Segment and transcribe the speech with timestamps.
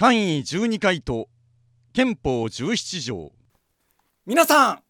[0.00, 1.28] 官位12回と
[1.92, 3.32] 憲法17条。
[4.24, 4.82] 皆さん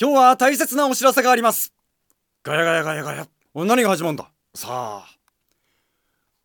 [0.00, 1.74] 今日は大切なお知らせがあります。
[2.42, 3.28] ガヤガヤガヤガヤ。
[3.54, 4.30] 何が始まるんだ？
[4.54, 5.06] さあ。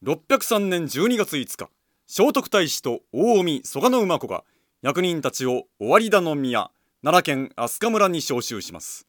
[0.03, 1.69] 603年12月5日
[2.07, 4.43] 聖徳太子と大臣蘇我馬子が
[4.81, 9.07] 役人たちを尾張田の宮奈良県飛鳥村に召集します。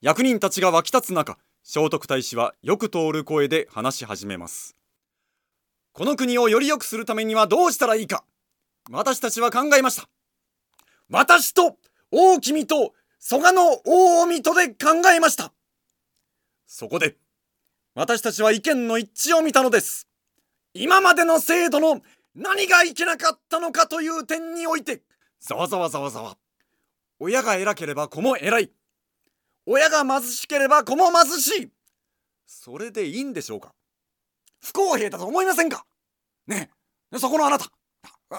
[0.00, 4.76] 役人たちが沸き立つ中聖徳太子はよく通る声で話し始めます。
[5.92, 8.24] この国をより良くするためにはどうしたらいいか。
[8.90, 10.08] 私たちは考えました。
[11.10, 11.76] 私と
[12.10, 15.52] 大君と蘇我の大臣とで考えました。
[16.66, 17.16] そこで
[17.94, 20.08] 私たちは意見の一致を見たのです。
[20.72, 22.00] 今までの制度の
[22.34, 25.02] 何がいけなかったのかという点において
[25.40, 26.38] ざわざわざわざわ。
[27.18, 28.70] 親が偉ければ子も偉い。
[29.66, 31.70] 親が貧しければ子も貧しい。
[32.46, 33.74] それでいいんでしょうか。
[34.60, 35.84] 不公平だと思いませんか。
[36.52, 36.70] ね。
[37.12, 37.70] えそこのあなた。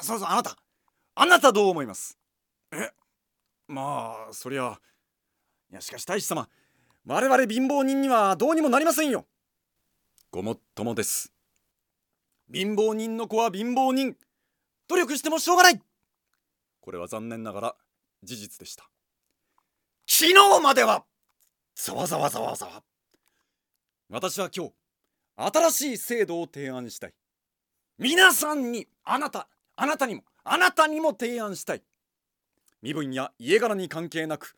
[0.01, 0.57] そうそうあなた。
[1.15, 2.17] あなたどう思います？
[2.71, 2.91] え
[3.67, 4.79] まあそりゃ。
[5.71, 6.47] いやしかし太子様
[7.05, 9.25] 我々貧乏人にはどうにもなりませんよ。
[10.31, 11.31] ごもっともです。
[12.51, 14.15] 貧乏人の子は貧乏人。
[14.87, 15.81] 努力してもしょうがない。
[16.81, 17.75] これは残念ながら
[18.21, 18.89] 事実でした。
[20.07, 21.05] 昨日までは
[21.75, 22.83] ざわざわざわざわ。
[24.09, 24.73] 私は今日
[25.35, 27.13] 新しい制度を提案したい。
[27.97, 31.83] 皆さんにあなたあなたにもあなたにも提案したい。
[32.81, 34.55] 身分や家柄に関係なく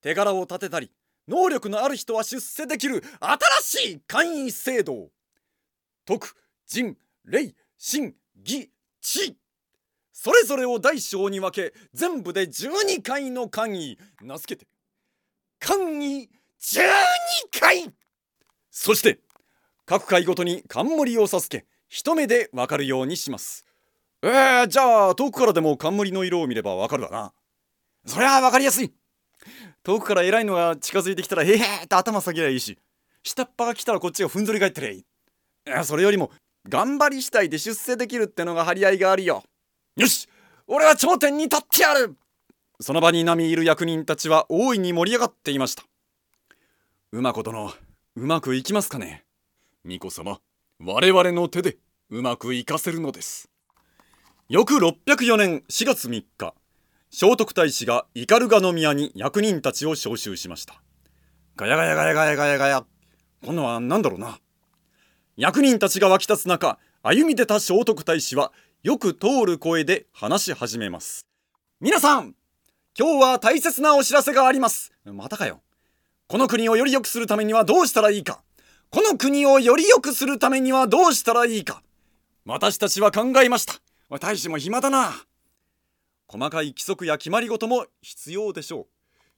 [0.00, 0.90] 手柄を立てたり
[1.26, 5.10] 能力のある人は出世できる新しい官位制度を。
[6.06, 6.34] 徳
[6.66, 8.70] 仁礼信義
[9.00, 9.36] 知
[10.12, 14.66] それぞれを大小に分け全部で12回の官位名付けて
[15.60, 16.80] 官位12
[17.60, 17.92] 回。
[18.70, 19.20] そして
[19.84, 23.64] 各回ごとに冠を授け一目でわかるようにします。
[24.22, 27.32] えー、じゃあ遠くからでも冠の色を見ればわかるわな。
[28.06, 28.92] そりゃわかりやすい。
[29.82, 32.78] 遠くから偉いのが近づいてきたらへへって頭下げりゃいいし
[33.22, 34.98] 下っ端が来たらこっちがふんぞり返ってりゃいい。
[34.98, 36.30] いそれよりも
[36.68, 39.42] 頑張りしたいで出世できるってのが張り合いがあるよ。
[39.96, 40.28] よし
[40.66, 42.16] 俺は頂点に立ってやる。
[42.80, 45.84] その場に並みいる役人たちは大いに盛り上がっていました。
[47.10, 47.72] 馬子殿
[48.16, 49.24] うまくいきますかね
[49.84, 50.40] 巫女様。
[50.80, 51.76] 我々の手で
[52.08, 53.50] うまくいかせるのです。
[54.48, 56.54] 翌604年4月3日
[57.10, 60.80] 聖徳太子が斑鳩宮に役人たちを召集しました。
[61.56, 62.84] ガヤガヤガヤガヤガヤガヤ。
[63.44, 64.38] 今度は何だろうな。
[65.36, 68.52] 役人たちが沸き立つ中歩み出た聖徳太子は
[68.84, 71.26] よく通る声で話し始めます。
[71.80, 72.36] 皆さん
[72.96, 74.92] 今日は大切なお知らせがあります。
[75.04, 75.60] またかよ。
[76.28, 78.42] この国をより良くするためにはどうしたらいいか。
[78.90, 81.82] この国をより良くするためにはどうしたらいいか。
[82.46, 83.74] 私たちは考えました。
[84.18, 85.12] 大使も暇だな。
[86.26, 88.86] 細かい規則や決まり事も必要でしょう。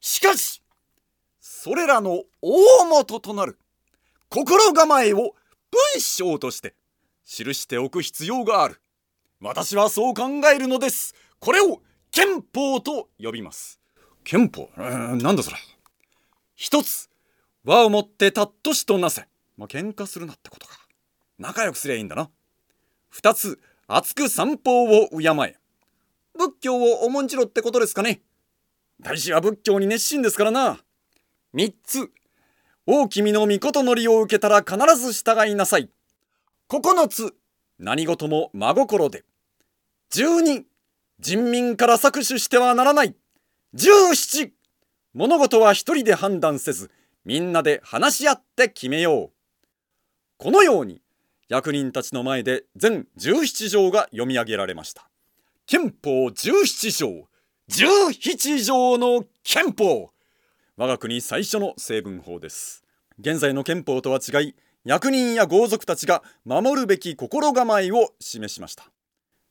[0.00, 0.62] しかし
[1.40, 3.58] それらの大元となる
[4.28, 6.74] 心構えを文章として
[7.26, 8.80] 記しておく必要がある。
[9.40, 11.14] 私はそう考えるのです。
[11.40, 11.80] これを
[12.12, 13.80] 憲法と呼びます。
[14.22, 15.56] 憲法、えー、なんだそれ。
[16.54, 17.08] 一つ
[17.64, 19.29] 和をもって尊しとなせ
[19.60, 20.78] まあ喧嘩するなってことか。
[21.38, 22.30] 仲良くすりゃいいんだな。
[23.10, 25.56] 二つ熱く散歩を敬え。
[26.34, 28.22] 仏教を重んじろってことですかね。
[29.02, 30.80] 大使は仏教に熱心ですからな。
[31.52, 32.10] 三つ
[32.86, 35.90] 大君の御事のりを受けたら必ず従いなさい。
[36.66, 37.34] 九つ
[37.78, 39.26] 何事も真心で。
[40.08, 40.64] 十二
[41.18, 43.14] 人民から搾取してはならない。
[43.74, 44.54] 十七
[45.12, 46.90] 物事は一人で判断せず
[47.26, 49.39] みんなで話し合って決めよう。
[50.42, 51.02] このように
[51.50, 55.10] 役人たちの前で全17条が読み上げられました。
[55.66, 57.28] 憲法17条
[57.68, 60.08] 17条の憲法。
[60.78, 62.84] 我が国最初の成文法です。
[63.18, 64.54] 現在の憲法とは違い
[64.86, 68.84] 役人や豪族たちが守るべき心構えを示しました。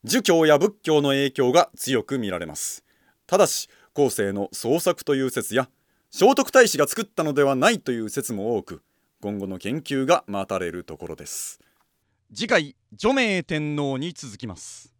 [0.03, 2.83] 儒教や仏教の影響が強く見られます。
[3.27, 5.69] ただし後世の創作という説や
[6.09, 8.81] 聖徳太子が作ったのではないという説も多く
[9.21, 11.59] 今後の研究が待たれるところです。
[12.33, 14.98] 次回除名天皇に続きます。